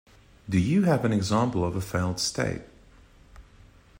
Do 0.49 0.57
you 0.57 0.81
have 0.85 1.05
an 1.05 1.13
example 1.13 1.63
of 1.63 1.75
a 1.75 1.79
failed 1.79 2.19
state? 2.19 2.63